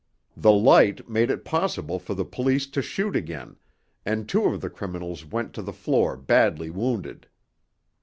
The 0.35 0.51
light 0.51 1.07
made 1.07 1.29
it 1.29 1.45
possible 1.45 1.99
for 1.99 2.15
the 2.15 2.25
police 2.25 2.65
to 2.65 2.81
shoot 2.81 3.15
again, 3.15 3.57
and 4.03 4.27
two 4.27 4.45
of 4.45 4.59
the 4.59 4.69
criminals 4.71 5.25
went 5.27 5.53
to 5.53 5.61
the 5.61 5.71
floor 5.73 6.17
badly 6.17 6.71
wounded. 6.71 7.27